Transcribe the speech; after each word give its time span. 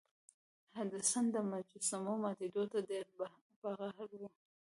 هډسن 0.77 1.25
د 1.33 1.35
مجسمو 1.51 2.13
ماتیدو 2.23 2.63
ته 2.71 2.79
ډیر 2.89 3.05
په 3.17 3.25
قهر 3.61 4.09
و. 4.19 4.21